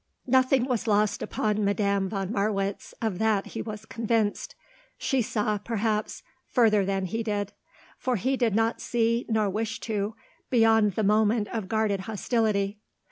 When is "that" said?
3.19-3.45